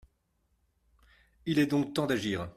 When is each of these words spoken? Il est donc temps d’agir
Il 1.45 1.59
est 1.59 1.67
donc 1.67 1.93
temps 1.93 2.07
d’agir 2.07 2.49